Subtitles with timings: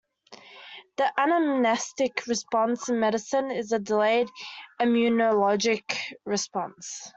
[0.97, 4.29] An anamnestic response in medicine is a delayed
[4.81, 7.07] immunologic response.